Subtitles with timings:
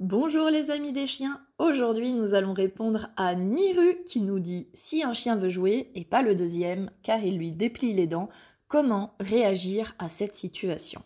[0.00, 5.02] Bonjour les amis des chiens, aujourd'hui nous allons répondre à Niru qui nous dit si
[5.02, 8.30] un chien veut jouer et pas le deuxième car il lui déplie les dents,
[8.66, 11.02] comment réagir à cette situation?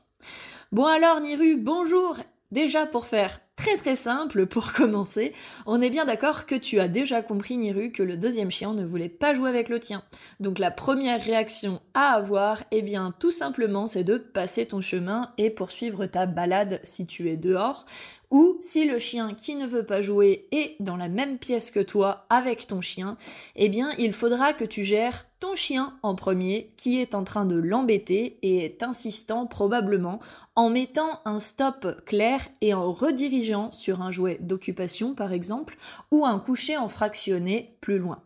[0.70, 2.18] Bon alors Niru, bonjour.
[2.52, 5.32] Déjà pour faire très très simple pour commencer,
[5.66, 8.84] on est bien d'accord que tu as déjà compris Niru que le deuxième chien ne
[8.84, 10.04] voulait pas jouer avec le tien.
[10.38, 15.32] Donc la première réaction à avoir, eh bien tout simplement c'est de passer ton chemin
[15.36, 17.86] et poursuivre ta balade si tu es dehors
[18.34, 21.78] ou si le chien qui ne veut pas jouer est dans la même pièce que
[21.78, 23.16] toi avec ton chien,
[23.54, 27.44] eh bien il faudra que tu gères ton chien en premier qui est en train
[27.44, 30.18] de l'embêter et est insistant probablement
[30.56, 35.76] en mettant un stop clair et en redirigeant sur un jouet d'occupation par exemple
[36.10, 38.20] ou un coucher en fractionné plus loin.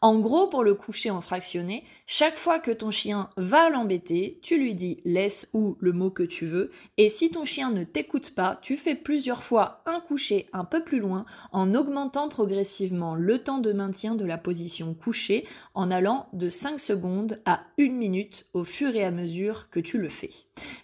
[0.00, 1.84] En gros, pour le coucher en fractionné,
[2.14, 6.22] chaque fois que ton chien va l'embêter, tu lui dis laisse ou le mot que
[6.22, 10.46] tu veux, et si ton chien ne t'écoute pas, tu fais plusieurs fois un coucher
[10.52, 15.46] un peu plus loin en augmentant progressivement le temps de maintien de la position couchée
[15.72, 19.96] en allant de 5 secondes à 1 minute au fur et à mesure que tu
[19.96, 20.28] le fais.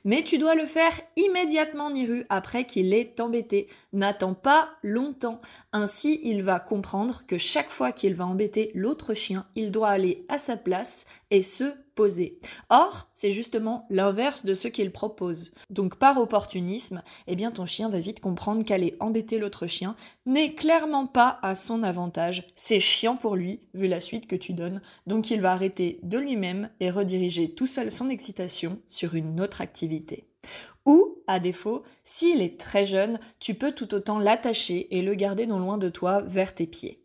[0.07, 3.69] Mais tu dois le faire immédiatement, Niru, après qu'il ait embêté.
[3.93, 5.43] N'attends pas longtemps.
[5.73, 10.25] Ainsi, il va comprendre que chaque fois qu'il va embêter l'autre chien, il doit aller
[10.29, 12.39] à sa place et se poser.
[12.71, 15.51] Or, c'est justement l'inverse de ce qu'il propose.
[15.69, 20.55] Donc par opportunisme, eh bien ton chien va vite comprendre qu'aller embêter l'autre chien n'est
[20.55, 22.47] clairement pas à son avantage.
[22.55, 26.19] C'est chiant pour lui, vu la suite que tu donnes, donc il va arrêter de
[26.19, 30.29] lui-même et rediriger tout seul son excitation sur une autre activité.
[30.87, 35.47] Ou, à défaut, s'il est très jeune, tu peux tout autant l'attacher et le garder
[35.47, 37.03] non loin de toi vers tes pieds.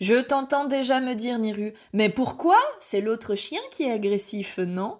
[0.00, 4.98] Je t'entends déjà me dire, Niru, mais pourquoi C'est l'autre chien qui est agressif, non?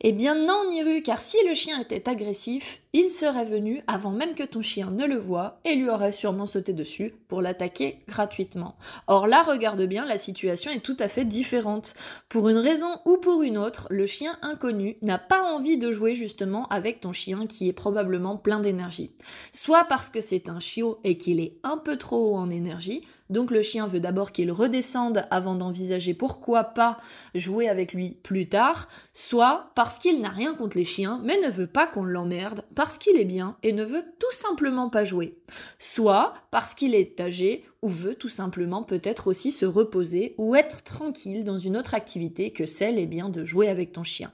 [0.00, 4.34] Eh bien non, Niru, car si le chien était agressif, il serait venu avant même
[4.34, 8.74] que ton chien ne le voie et lui aurait sûrement sauté dessus pour l'attaquer gratuitement.
[9.06, 11.94] Or là, regarde bien, la situation est tout à fait différente.
[12.28, 16.14] Pour une raison ou pour une autre, le chien inconnu n'a pas envie de jouer
[16.14, 19.12] justement avec ton chien qui est probablement plein d'énergie.
[19.52, 23.02] Soit parce que c'est un chiot et qu'il est un peu trop haut en énergie,
[23.30, 26.98] donc le chien veut d'abord qu'il redescende avant d'envisager pourquoi pas
[27.36, 31.48] jouer avec lui plus tard, soit parce qu'il n'a rien contre les chiens mais ne
[31.48, 35.36] veut pas qu'on l'emmerde parce qu'il est bien et ne veut tout simplement pas jouer,
[35.78, 40.82] soit parce qu'il est âgé ou veut tout simplement peut-être aussi se reposer ou être
[40.82, 44.32] tranquille dans une autre activité que celle est bien de jouer avec ton chien.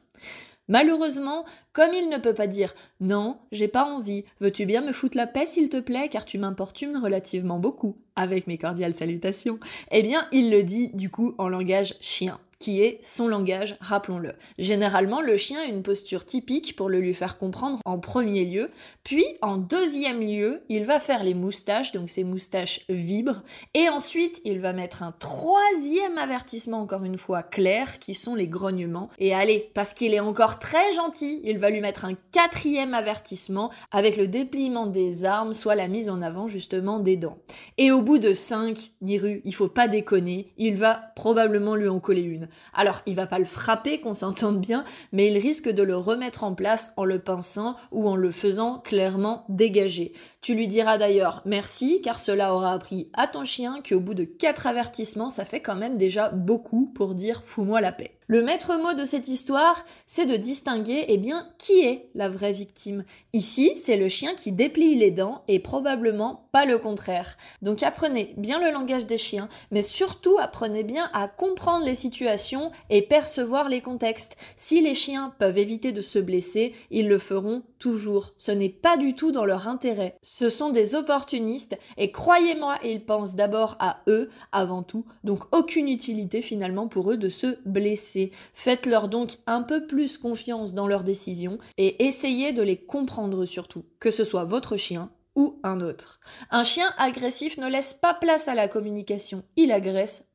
[0.69, 5.17] Malheureusement, comme il ne peut pas dire non, j'ai pas envie, veux-tu bien me foutre
[5.17, 9.59] la paix s'il te plaît car tu m'importunes relativement beaucoup, avec mes cordiales salutations,
[9.91, 14.33] eh bien il le dit du coup en langage chien qui est son langage, rappelons-le.
[14.59, 18.73] Généralement, le chien a une posture typique pour le lui faire comprendre en premier lieu,
[19.05, 23.45] puis en deuxième lieu, il va faire les moustaches, donc ses moustaches vibrent,
[23.75, 28.49] et ensuite il va mettre un troisième avertissement, encore une fois clair, qui sont les
[28.49, 29.11] grognements.
[29.21, 33.71] Et allez, parce qu'il est encore très gentil, il va lui mettre un quatrième avertissement
[33.93, 37.39] avec le dépliement des armes, soit la mise en avant justement des dents.
[37.79, 42.01] Et au bout de cinq, Niru, il faut pas déconner, il va probablement lui en
[42.01, 42.49] coller une.
[42.75, 46.45] Alors, il va pas le frapper, qu'on s'entende bien, mais il risque de le remettre
[46.45, 50.13] en place en le pinçant ou en le faisant clairement dégager.
[50.41, 54.25] Tu lui diras d'ailleurs merci, car cela aura appris à ton chien qu'au bout de
[54.25, 58.16] quatre avertissements, ça fait quand même déjà beaucoup pour dire fous-moi la paix.
[58.29, 62.51] Le maître mot de cette histoire, c'est de distinguer eh bien, qui est la vraie
[62.51, 63.05] victime.
[63.33, 67.37] Ici, c'est le chien qui déplie les dents et probablement pas le contraire.
[67.63, 72.73] Donc apprenez bien le langage des chiens, mais surtout apprenez bien à comprendre les situations
[72.91, 74.37] et percevoir les contextes.
[74.57, 78.33] Si les chiens peuvent éviter de se blesser, ils le feront toujours.
[78.39, 80.17] Ce n'est pas du tout dans leur intérêt.
[80.23, 85.89] Ce sont des opportunistes et croyez-moi, ils pensent d'abord à eux avant tout, donc aucune
[85.89, 88.16] utilité finalement pour eux de se blesser.
[88.55, 93.85] Faites-leur donc un peu plus confiance dans leurs décisions et essayez de les comprendre surtout,
[94.01, 96.19] que ce soit votre chien ou un autre.
[96.51, 100.31] Un chien agressif ne laisse pas place à la communication, il agresse.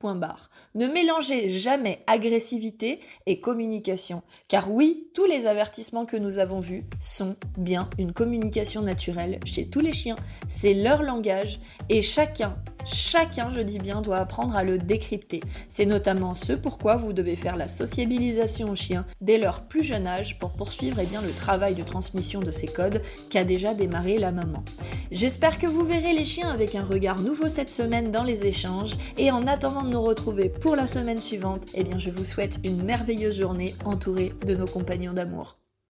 [0.76, 6.86] Ne mélangez jamais agressivité et communication, car oui, tous les avertissements que nous avons vus
[7.00, 10.16] sont bien une communication naturelle chez tous les chiens,
[10.48, 12.56] c'est leur langage et chacun
[12.86, 15.42] Chacun, je dis bien, doit apprendre à le décrypter.
[15.68, 20.08] C'est notamment ce pourquoi vous devez faire la sociabilisation aux chiens dès leur plus jeune
[20.08, 24.18] âge pour poursuivre eh bien, le travail de transmission de ces codes qu'a déjà démarré
[24.18, 24.64] la maman.
[25.12, 28.94] J'espère que vous verrez les chiens avec un regard nouveau cette semaine dans les échanges
[29.18, 32.60] et en attendant de nous retrouver pour la semaine suivante, eh bien je vous souhaite
[32.64, 35.61] une merveilleuse journée entourée de nos compagnons d'amour.